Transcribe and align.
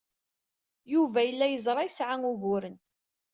Yuba 0.93 1.19
yella 1.23 1.45
yeẓra 1.47 1.81
yesɛa 1.87 2.15
uguren. 2.31 2.75